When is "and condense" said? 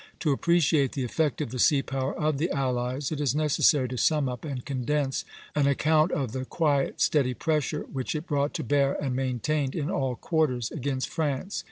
4.45-5.25